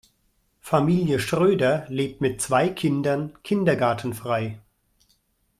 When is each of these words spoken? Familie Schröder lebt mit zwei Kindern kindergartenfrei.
Familie 0.61 1.19
Schröder 1.19 1.85
lebt 1.87 2.21
mit 2.21 2.41
zwei 2.41 2.69
Kindern 2.69 3.37
kindergartenfrei. 3.43 4.57